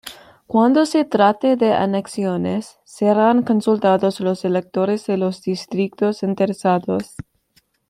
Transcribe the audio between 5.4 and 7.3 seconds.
distritos interesados".